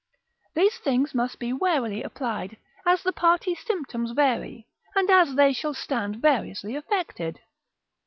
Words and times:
These 0.55 0.79
things 0.79 1.13
must 1.13 1.37
be 1.37 1.53
warily 1.53 2.01
applied, 2.01 2.57
as 2.87 3.03
the 3.03 3.13
parties' 3.13 3.63
symptoms 3.63 4.13
vary, 4.13 4.65
and 4.95 5.11
as 5.11 5.35
they 5.35 5.53
shall 5.53 5.75
stand 5.75 6.15
variously 6.15 6.75
affected. 6.75 7.39